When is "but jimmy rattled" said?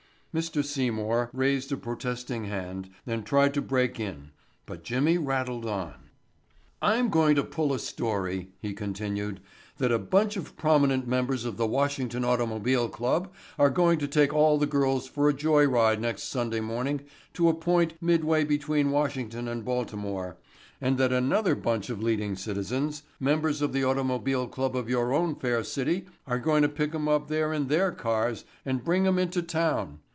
4.65-5.65